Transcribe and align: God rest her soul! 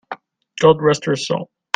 God 0.59 0.81
rest 0.81 1.05
her 1.05 1.15
soul! 1.15 1.51